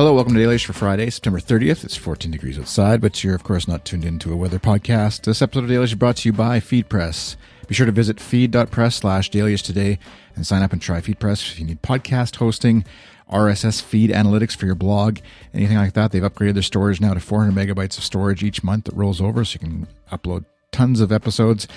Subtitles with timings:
[0.00, 1.84] Hello, welcome to Dailyish for Friday, September 30th.
[1.84, 5.24] It's 14 degrees outside, but you're, of course, not tuned into a weather podcast.
[5.24, 7.36] This episode of Dailyish is brought to you by FeedPress.
[7.68, 9.98] Be sure to visit feed.press slash Dailyish today
[10.34, 12.86] and sign up and try FeedPress if you need podcast hosting,
[13.30, 15.18] RSS feed analytics for your blog,
[15.52, 16.12] anything like that.
[16.12, 19.44] They've upgraded their storage now to 400 megabytes of storage each month that rolls over,
[19.44, 21.68] so you can upload tons of episodes.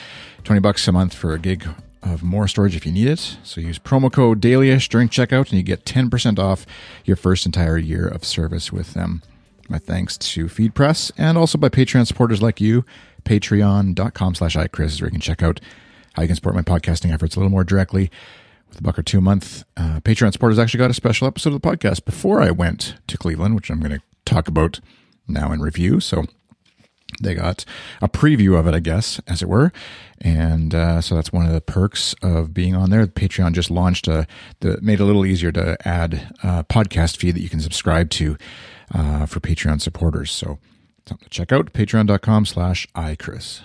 [0.45, 1.67] 20 bucks a month for a gig
[2.03, 3.37] of more storage if you need it.
[3.43, 6.65] So use promo code Dailyish during checkout and you get 10% off
[7.05, 9.21] your first entire year of service with them.
[9.69, 12.85] My thanks to FeedPress and also by Patreon supporters like you.
[13.23, 15.61] Patreon.com slash iChris is where you can check out
[16.13, 18.11] how you can support my podcasting efforts a little more directly
[18.69, 19.63] with a buck or two a month.
[19.77, 23.17] Uh, Patreon supporters actually got a special episode of the podcast before I went to
[23.17, 24.79] Cleveland, which I'm going to talk about
[25.27, 25.99] now in review.
[25.99, 26.25] So
[27.21, 27.65] they got
[28.01, 29.71] a preview of it, I guess, as it were.
[30.21, 33.05] And uh, so that's one of the perks of being on there.
[33.07, 34.25] Patreon just launched a,
[34.61, 38.09] the, made it a little easier to add a podcast feed that you can subscribe
[38.11, 38.37] to
[38.93, 40.31] uh, for Patreon supporters.
[40.31, 40.59] So
[41.05, 43.61] something to check out, patreon.com slash iChris.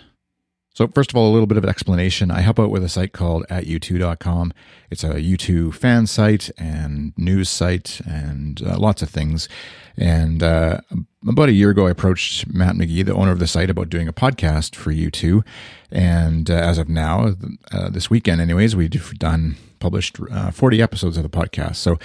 [0.79, 2.31] So, first of all, a little bit of explanation.
[2.31, 4.53] I help out with a site called at u2.com.
[4.93, 9.49] It's a U2 fan site and news site and uh, lots of things.
[9.97, 10.83] And uh,
[11.27, 14.07] about a year ago, I approached Matt McGee, the owner of the site, about doing
[14.07, 15.45] a podcast for U2.
[15.91, 17.35] And uh, as of now,
[17.73, 21.75] uh, this weekend, anyways, we've done published uh, 40 episodes of the podcast.
[21.75, 21.99] So,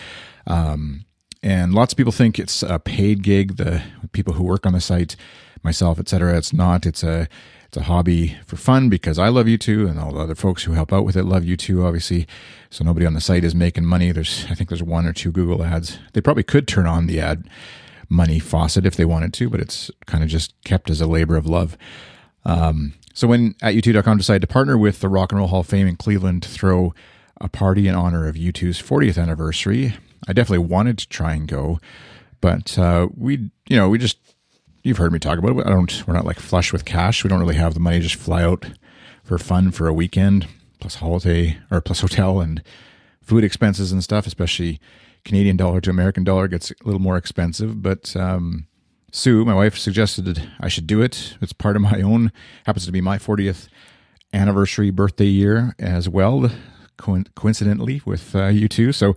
[0.48, 1.06] um,
[1.44, 3.58] and lots of people think it's a paid gig.
[3.58, 5.16] The people who work on the site,
[5.62, 6.36] myself, etc.
[6.36, 6.88] It's not.
[6.88, 7.28] It's a
[7.74, 10.74] it's a hobby for fun because I love U2, and all the other folks who
[10.74, 12.28] help out with it love U2, obviously.
[12.70, 14.12] So nobody on the site is making money.
[14.12, 15.98] There's, I think there's one or two Google ads.
[16.14, 17.50] They probably could turn on the ad
[18.10, 21.36] money faucet if they wanted to, but it's kind of just kept as a labor
[21.36, 21.76] of love.
[22.46, 25.68] Um, so when at U2.com decided to partner with the Rock and Roll Hall of
[25.68, 26.94] Fame in Cleveland to throw
[27.42, 29.96] a party in honor of U2's 40th anniversary,
[30.28, 31.80] I definitely wanted to try and go,
[32.40, 34.20] but uh, we, you know, we just
[34.84, 35.66] you've heard me talk about it.
[35.66, 36.08] I don't.
[36.08, 37.24] We're not like flush with cash.
[37.24, 38.66] We don't really have the money to just fly out
[39.24, 40.48] for fun for a weekend,
[40.80, 42.62] plus holiday or plus hotel and
[43.22, 44.28] food expenses and stuff.
[44.28, 44.80] Especially
[45.24, 47.82] Canadian dollar to American dollar gets a little more expensive.
[47.82, 48.68] But um,
[49.12, 51.38] Sue, my wife, suggested I should do it.
[51.42, 52.32] It's part of my own.
[52.66, 53.70] Happens to be my 40th
[54.34, 56.52] anniversary birthday year as well,
[56.98, 58.94] coincidentally with uh, U2.
[58.94, 59.16] So.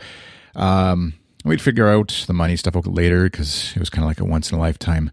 [0.55, 1.13] Um,
[1.45, 4.51] we'd figure out the money stuff later because it was kind of like a once
[4.51, 5.13] in a lifetime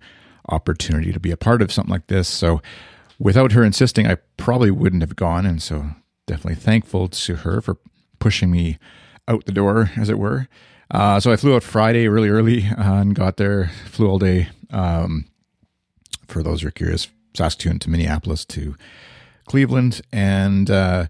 [0.53, 2.27] opportunity to be a part of something like this.
[2.27, 2.61] So
[3.19, 5.45] without her insisting, I probably wouldn't have gone.
[5.45, 5.85] And so
[6.27, 7.77] definitely thankful to her for
[8.19, 8.77] pushing me
[9.27, 10.47] out the door, as it were.
[10.91, 14.49] Uh, so I flew out Friday really early uh, and got there, flew all day.
[14.69, 15.25] Um,
[16.27, 18.75] for those who are curious, Saskatoon to Minneapolis to
[19.47, 20.01] Cleveland.
[20.11, 21.07] And uh,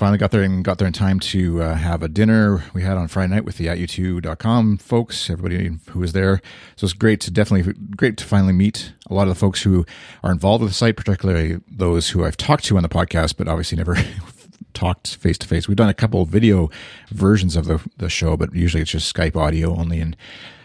[0.00, 2.96] finally got there and got there in time to uh, have a dinner we had
[2.96, 6.40] on Friday night with the atu2.com folks, everybody who was there.
[6.76, 9.84] So it's great to definitely great to finally meet a lot of the folks who
[10.24, 13.46] are involved with the site, particularly those who I've talked to on the podcast, but
[13.46, 13.94] obviously never
[14.72, 15.68] talked face to face.
[15.68, 16.70] We've done a couple video
[17.10, 20.00] versions of the, the show, but usually it's just Skype audio only.
[20.00, 20.16] And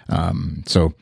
[0.08, 0.94] um, so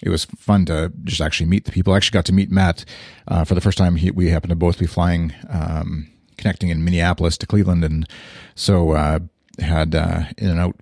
[0.00, 1.92] it was fun to just actually meet the people.
[1.92, 2.84] I actually got to meet Matt
[3.26, 3.96] uh, for the first time.
[3.96, 6.06] He, we happened to both be flying um,
[6.40, 8.08] connecting in Minneapolis to Cleveland, and
[8.54, 9.20] so uh,
[9.58, 10.76] had uh, In and Out.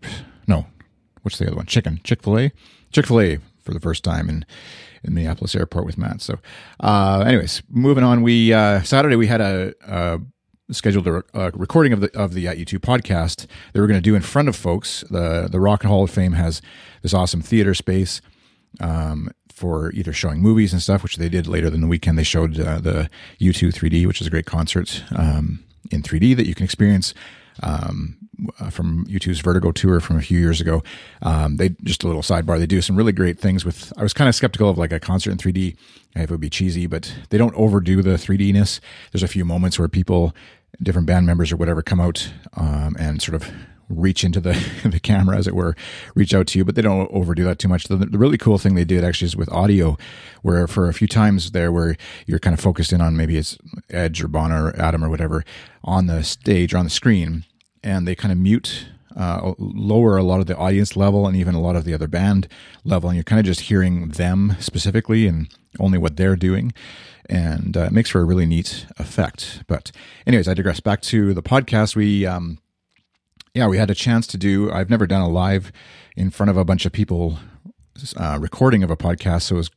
[0.46, 0.66] No,
[1.22, 1.66] what's the other one?
[1.66, 2.52] Chicken Chick Fil A,
[2.92, 4.46] Chick Fil A for the first time in
[5.04, 6.20] in Minneapolis airport with Matt.
[6.20, 6.38] So,
[6.80, 8.22] uh, anyways, moving on.
[8.22, 10.20] We uh, Saturday we had a, a
[10.70, 14.00] scheduled a, a, recording of the of the At U2 podcast that we're going to
[14.00, 15.04] do in front of folks.
[15.10, 16.62] The the Rock and Hall of Fame has
[17.02, 18.20] this awesome theater space.
[18.80, 22.16] Um, for either showing movies and stuff, which they did later in the weekend.
[22.16, 23.10] They showed uh, the
[23.40, 27.12] U2 3D, which is a great concert um, in 3D that you can experience
[27.62, 28.16] um,
[28.60, 30.82] uh, from U2's Vertigo tour from a few years ago.
[31.22, 32.58] Um, they just a little sidebar.
[32.58, 33.92] They do some really great things with.
[33.96, 35.76] I was kind of skeptical of like a concert in 3D
[36.14, 38.80] if it would be cheesy, but they don't overdo the 3Dness.
[39.12, 40.34] There's a few moments where people,
[40.82, 43.50] different band members or whatever, come out um, and sort of
[43.88, 44.52] reach into the,
[44.84, 45.76] the camera, as it were,
[46.14, 47.84] reach out to you, but they don't overdo that too much.
[47.84, 49.96] The, the, really cool thing they did actually is with audio,
[50.42, 51.96] where for a few times there, where
[52.26, 53.58] you're kind of focused in on maybe it's
[53.90, 55.44] Edge or Bono or Adam or whatever
[55.84, 57.44] on the stage or on the screen,
[57.82, 58.86] and they kind of mute.
[59.16, 62.06] Uh, lower a lot of the audience level and even a lot of the other
[62.06, 62.46] band
[62.84, 66.72] level, and you're kind of just hearing them specifically and only what they're doing
[67.28, 69.62] and uh, it makes for a really neat effect.
[69.66, 69.90] But,
[70.26, 70.80] anyways, I digress.
[70.80, 71.94] Back to the podcast.
[71.94, 72.58] We um,
[73.54, 74.70] yeah, we had a chance to do.
[74.70, 75.72] I've never done a live
[76.16, 77.38] in front of a bunch of people
[78.16, 79.70] uh, recording of a podcast, so it was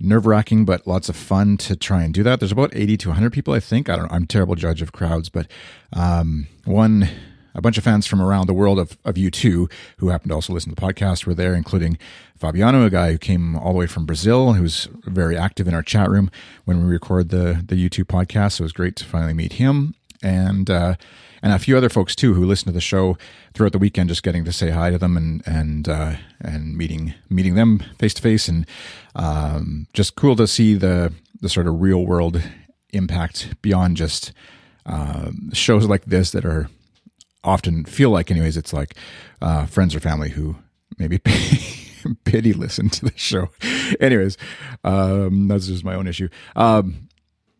[0.00, 2.40] nerve wracking, but lots of fun to try and do that.
[2.40, 3.88] There's about 80 to 100 people, I think.
[3.88, 4.10] I don't.
[4.12, 5.46] I'm terrible judge of crowds, but
[5.92, 7.08] um, one
[7.54, 10.52] a bunch of fans from around the world of, of U2 who happened to also
[10.52, 11.98] listen to the podcast were there, including
[12.36, 15.82] Fabiano, a guy who came all the way from Brazil, who's very active in our
[15.82, 16.30] chat room
[16.64, 18.52] when we record the, the U2 podcast.
[18.52, 19.94] So it was great to finally meet him.
[20.22, 20.94] And, uh,
[21.42, 23.18] and a few other folks too who listen to the show
[23.52, 27.14] throughout the weekend, just getting to say hi to them and and uh, and meeting
[27.28, 28.64] meeting them face to face, and
[29.16, 32.40] um, just cool to see the the sort of real world
[32.92, 34.32] impact beyond just
[34.86, 36.68] uh, shows like this that are
[37.44, 38.94] often feel like, anyways, it's like
[39.40, 40.56] uh, friends or family who
[40.98, 41.18] maybe
[42.24, 43.48] pity listen to the show.
[44.00, 44.36] anyways,
[44.84, 46.28] um, that's just my own issue.
[46.54, 47.08] Um,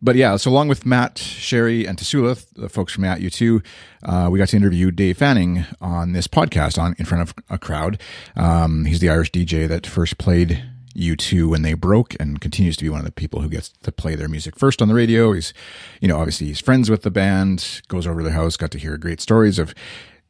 [0.03, 3.65] but yeah, so along with Matt, Sherry, and Tassoula, the folks from At U2,
[4.03, 7.57] uh, we got to interview Dave Fanning on this podcast on in front of a
[7.57, 8.01] crowd.
[8.35, 10.61] Um, he's the Irish DJ that first played
[10.93, 13.91] U2 when they broke and continues to be one of the people who gets to
[13.93, 15.31] play their music first on the radio.
[15.31, 15.53] He's,
[16.01, 18.77] you know, obviously he's friends with the band, goes over to their house, got to
[18.77, 19.73] hear great stories of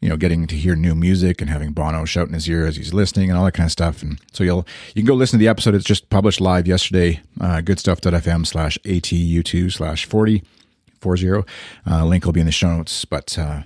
[0.03, 2.75] you know, getting to hear new music and having Bono shout in his ear as
[2.75, 4.01] he's listening and all that kind of stuff.
[4.01, 5.75] And so you'll, you can go listen to the episode.
[5.75, 10.43] It's just published live yesterday, uh, goodstuff.fm slash ATU2 slash 40,
[10.99, 11.43] 40.
[11.87, 13.05] Uh, link will be in the show notes.
[13.05, 13.63] But, uh,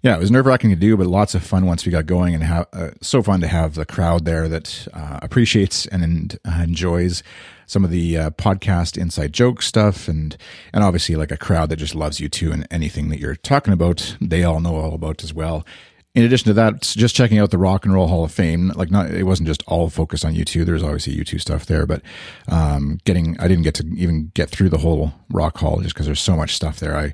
[0.00, 2.34] yeah, it was nerve wracking to do, but lots of fun once we got going,
[2.34, 6.62] and ha- uh, so fun to have the crowd there that uh, appreciates and uh,
[6.62, 7.22] enjoys
[7.66, 10.36] some of the uh, podcast inside joke stuff, and
[10.72, 14.16] and obviously like a crowd that just loves U2 and anything that you're talking about,
[14.20, 15.66] they all know all about as well.
[16.14, 18.68] In addition to that, just checking out the Rock and Roll Hall of Fame.
[18.76, 20.64] Like, not it wasn't just all focused on U2.
[20.64, 22.02] There's obviously U2 stuff there, but
[22.46, 26.06] um, getting I didn't get to even get through the whole Rock Hall just because
[26.06, 26.96] there's so much stuff there.
[26.96, 27.12] I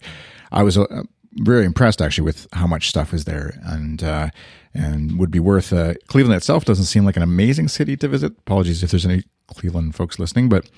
[0.53, 0.77] I was.
[0.77, 1.05] Uh,
[1.35, 4.29] very impressed actually with how much stuff is there and uh,
[4.75, 8.33] and would be worth uh, Cleveland itself doesn't seem like an amazing city to visit.
[8.39, 9.23] Apologies if there's any
[9.55, 10.69] Cleveland folks listening, but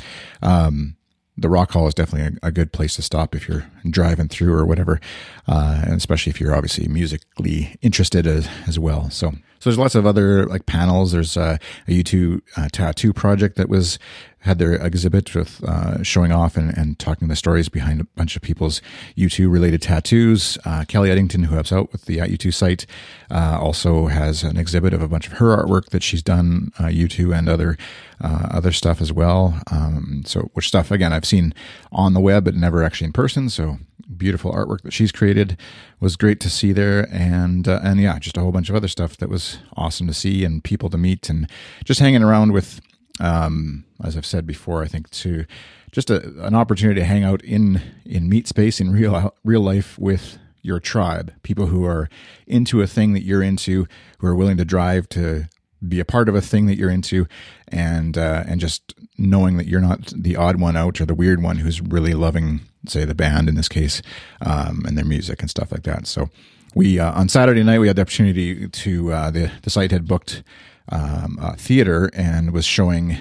[0.43, 0.97] um,
[1.37, 4.53] the Rock Hall is definitely a, a, good place to stop if you're driving through
[4.53, 5.01] or whatever,
[5.49, 9.11] uh, and especially if you're obviously musically interested as, as well.
[9.11, 9.33] So
[9.63, 11.13] so there's lots of other like panels.
[11.13, 13.97] There's uh, a U2 uh, tattoo project that was
[14.43, 18.35] had their exhibit with uh, showing off and, and talking the stories behind a bunch
[18.35, 18.83] of people's
[19.17, 20.59] U2 related tattoos.
[20.65, 22.87] Uh, Kelly Eddington, who helps out with the At U2 site,
[23.31, 27.31] uh, also has an exhibit of a bunch of her artwork that she's done U2
[27.31, 27.77] uh, and other
[28.21, 29.61] other stuff as well.
[29.71, 31.53] Um, so which stuff again I've seen
[31.91, 33.49] on the web but never actually in person.
[33.49, 33.79] So
[34.17, 35.57] beautiful artwork that she's created
[36.01, 38.89] was great to see there and uh, and yeah just a whole bunch of other
[38.89, 41.49] stuff that was awesome to see and people to meet and
[41.85, 42.81] just hanging around with
[43.21, 45.45] um, as I've said before I think to
[45.91, 49.99] just a, an opportunity to hang out in in meet space in real real life
[49.99, 52.09] with your tribe people who are
[52.47, 53.87] into a thing that you're into
[54.19, 55.49] who are willing to drive to
[55.87, 57.27] be a part of a thing that you're into
[57.69, 61.43] and uh, and just knowing that you're not the odd one out or the weird
[61.43, 64.03] one who's really loving say the band in this case
[64.41, 66.07] um, and their music and stuff like that.
[66.07, 66.31] So
[66.75, 70.07] we uh, on saturday night we had the opportunity to uh, the, the site had
[70.07, 70.43] booked
[70.91, 73.17] um, a theater and was showing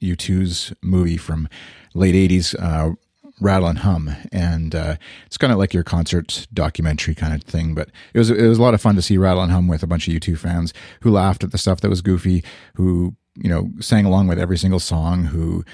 [0.00, 1.48] u2's movie from
[1.94, 2.94] late 80s uh,
[3.40, 4.10] rattle and hum.
[4.32, 4.96] And uh,
[5.26, 8.58] it's kind of like your concert documentary kind of thing but it was it was
[8.58, 10.72] a lot of fun to see rattle and hum with a bunch of u2 fans
[11.00, 12.44] who laughed at the stuff that was goofy
[12.74, 15.64] who you know sang along with every single song who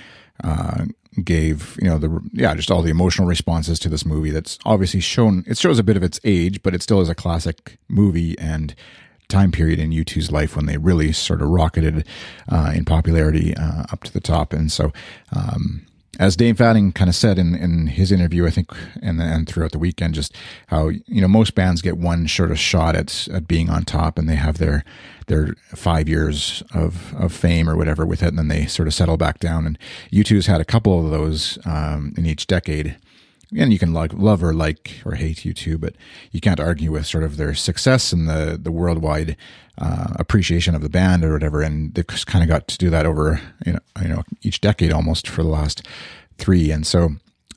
[0.42, 0.84] uh,
[1.22, 5.00] gave you know the yeah just all the emotional responses to this movie that's obviously
[5.00, 8.36] shown it shows a bit of its age but it still is a classic movie.
[8.38, 8.74] And
[9.28, 12.06] time period in U2's life when they really sort of rocketed
[12.48, 14.92] uh, in popularity uh, up to the top and so
[15.34, 15.86] um,
[16.18, 18.70] as Dave Fanning kind of said in, in his interview, I think,
[19.02, 20.34] and and throughout the weekend, just
[20.68, 24.18] how you know most bands get one sort of shot at at being on top,
[24.18, 24.84] and they have their
[25.26, 28.94] their five years of of fame or whatever with it, and then they sort of
[28.94, 29.66] settle back down.
[29.66, 29.78] And
[30.12, 32.96] U2's had a couple of those um, in each decade,
[33.56, 35.94] and you can like love or like or hate U2, but
[36.30, 39.36] you can't argue with sort of their success and the the worldwide
[39.78, 41.62] uh, appreciation of the band or whatever.
[41.62, 44.92] And they've kind of got to do that over you know you know each decade
[44.92, 45.86] almost for the last
[46.38, 47.10] three, and so.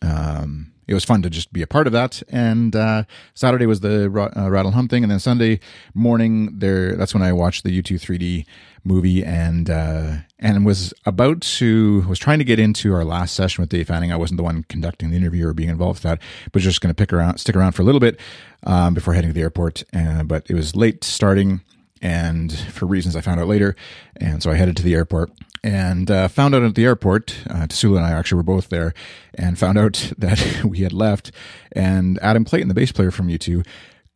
[0.03, 2.23] Um, it was fun to just be a part of that.
[2.29, 3.03] And uh,
[3.33, 5.59] Saturday was the uh, Rattle Hum thing, and then Sunday
[5.93, 8.45] morning there that's when I watched the U2 3D
[8.83, 13.61] movie and uh, and was about to was trying to get into our last session
[13.61, 14.11] with Dave Fanning.
[14.11, 16.93] I wasn't the one conducting the interview or being involved with that, but just going
[16.93, 18.19] to pick around, stick around for a little bit
[18.63, 19.83] um, before heading to the airport.
[19.91, 21.61] But it was late starting,
[22.01, 23.75] and for reasons I found out later,
[24.15, 25.31] and so I headed to the airport
[25.63, 27.35] and uh, found out at the airport.
[27.49, 28.93] Uh, and I actually were both there,
[29.33, 31.31] and found out that we had left.
[31.71, 33.65] And Adam Clayton, the bass player from U2,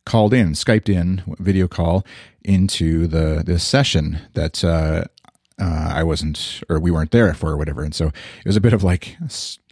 [0.04, 2.04] called in, Skyped in, video call
[2.44, 5.04] into the this session that uh,
[5.60, 7.82] uh, I wasn't or we weren't there for or whatever.
[7.82, 9.16] And so it was a bit of like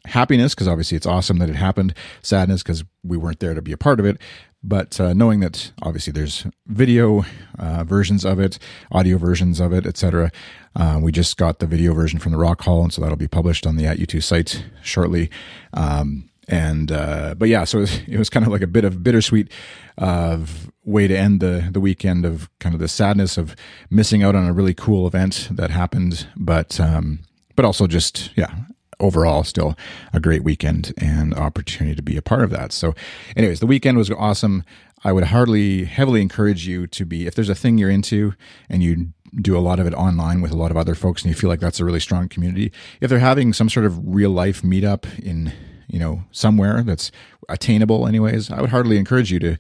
[0.07, 3.73] happiness because obviously it's awesome that it happened, sadness because we weren't there to be
[3.73, 4.19] a part of it.
[4.63, 7.25] but uh, knowing that obviously there's video
[7.59, 8.59] uh, versions of it,
[8.93, 10.31] audio versions of it, etc.
[10.77, 13.29] Uh, we just got the video version from the Rock Hall, and so that'll be
[13.29, 15.31] published on the At U2 site shortly.
[15.73, 18.85] Um, and uh, but yeah, so it was, it was, kind of like a bit
[18.85, 19.51] of bittersweet
[19.97, 23.55] of way to end the the weekend of kind of the sadness of
[23.89, 27.21] missing out on a really cool event that happened, but um,
[27.55, 28.53] but also just yeah
[29.01, 29.77] overall still
[30.13, 32.73] a great weekend and opportunity to be a part of that.
[32.73, 32.95] So,
[33.37, 34.65] anyways, the weekend was awesome.
[35.03, 38.35] I would hardly heavily encourage you to be if there's a thing you're into
[38.69, 41.31] and you do a lot of it online with a lot of other folks and
[41.31, 42.73] you feel like that's a really strong community.
[43.01, 45.53] If they're having some sort of real life meetup in,
[45.89, 47.11] you know, somewhere that's
[47.49, 49.57] attainable anyways, I would hardly encourage you to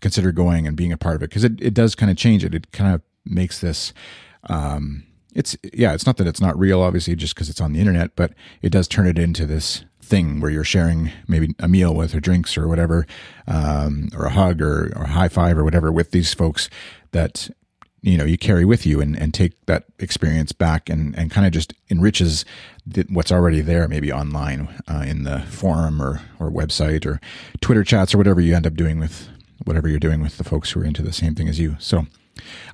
[0.00, 2.44] consider going and being a part of it because it, it does kind of change
[2.44, 2.54] it.
[2.54, 3.92] It kind of makes this
[4.48, 7.80] um, it's yeah, it's not that it's not real, obviously, just because it's on the
[7.80, 8.32] internet, but
[8.62, 12.20] it does turn it into this thing where you're sharing maybe a meal with or
[12.20, 13.06] drinks or whatever,
[13.46, 16.68] um, or a hug or, or a high five or whatever with these folks
[17.12, 17.48] that
[18.02, 21.46] you know you carry with you and, and take that experience back and, and kind
[21.46, 22.44] of just enriches
[22.86, 27.20] the, what's already there maybe online uh, in the forum or, or website or
[27.60, 29.28] twitter chats or whatever you end up doing with
[29.64, 31.76] whatever you're doing with the folks who are into the same thing as you.
[31.78, 32.06] So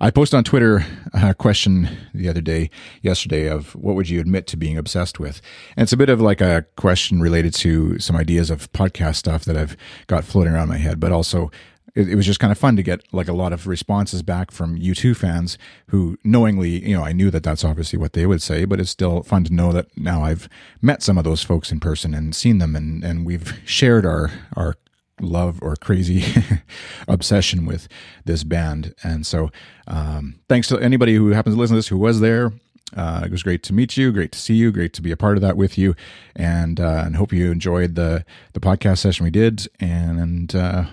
[0.00, 2.70] I posted on Twitter a question the other day,
[3.02, 5.40] yesterday, of what would you admit to being obsessed with?
[5.76, 9.44] And it's a bit of like a question related to some ideas of podcast stuff
[9.44, 11.50] that I've got floating around my head, but also
[11.96, 14.78] it, was just kind of fun to get like a lot of responses back from
[14.78, 15.56] U2 fans
[15.88, 18.90] who knowingly, you know, I knew that that's obviously what they would say, but it's
[18.90, 20.48] still fun to know that now I've
[20.82, 24.30] met some of those folks in person and seen them and, and we've shared our,
[24.54, 24.75] our
[25.20, 26.25] love or crazy
[27.08, 27.88] obsession with
[28.25, 28.94] this band.
[29.02, 29.50] And so,
[29.87, 32.52] um, thanks to anybody who happens to listen to this who was there.
[32.96, 35.16] Uh, it was great to meet you, great to see you, great to be a
[35.16, 35.96] part of that with you,
[36.37, 39.66] and uh, and hope you enjoyed the the podcast session we did.
[39.80, 40.85] And, uh,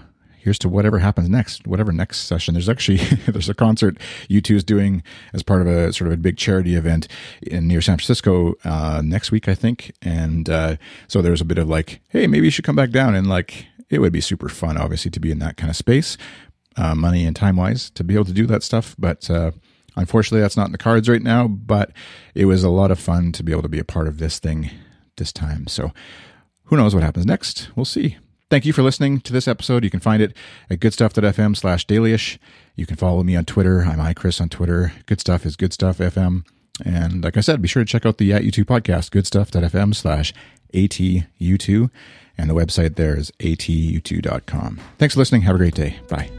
[0.43, 2.53] here's to whatever happens next, whatever next session.
[2.53, 3.97] There's actually there's a concert
[4.29, 5.01] U2 is doing
[5.33, 7.07] as part of a sort of a big charity event
[7.41, 9.93] in near San Francisco uh, next week, I think.
[10.01, 10.75] And uh,
[11.07, 13.67] so there's a bit of like, hey, maybe you should come back down and like
[13.89, 16.17] it would be super fun, obviously, to be in that kind of space,
[16.77, 18.95] uh, money and time wise, to be able to do that stuff.
[18.97, 19.51] But uh,
[19.95, 21.47] unfortunately, that's not in the cards right now.
[21.47, 21.91] But
[22.35, 24.39] it was a lot of fun to be able to be a part of this
[24.39, 24.69] thing
[25.17, 25.67] this time.
[25.67, 25.91] So
[26.65, 27.69] who knows what happens next?
[27.75, 28.17] We'll see.
[28.49, 29.83] Thank you for listening to this episode.
[29.83, 30.35] You can find it
[30.69, 32.37] at goodstuff.fm slash dailyish.
[32.75, 33.81] You can follow me on Twitter.
[33.81, 34.93] I'm iChris on Twitter.
[35.07, 36.45] Good stuff is good stuff FM.
[36.85, 40.33] And like I said, be sure to check out the U2 podcast, goodstuff.fm slash
[40.73, 41.89] ATU2.
[42.37, 44.79] And the website there is atu2.com.
[44.97, 45.43] Thanks for listening.
[45.43, 45.99] Have a great day.
[46.09, 46.29] Bye.